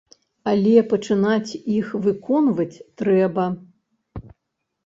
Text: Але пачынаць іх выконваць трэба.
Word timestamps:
Але 0.51 0.73
пачынаць 0.93 1.57
іх 1.75 1.91
выконваць 2.07 2.81
трэба. 3.03 3.45